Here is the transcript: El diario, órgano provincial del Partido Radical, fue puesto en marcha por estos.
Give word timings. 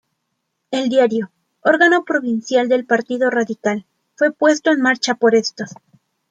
El 0.71 0.89
diario, 0.89 1.29
órgano 1.61 2.03
provincial 2.05 2.67
del 2.67 2.85
Partido 2.87 3.29
Radical, 3.29 3.85
fue 4.15 4.31
puesto 4.31 4.71
en 4.71 4.81
marcha 4.81 5.13
por 5.13 5.35
estos. 5.35 5.73